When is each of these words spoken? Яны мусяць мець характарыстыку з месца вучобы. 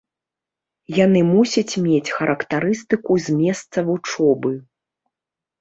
Яны 0.99 1.19
мусяць 1.33 1.75
мець 1.85 2.13
характарыстыку 2.21 3.19
з 3.27 3.37
месца 3.43 3.77
вучобы. 3.91 4.51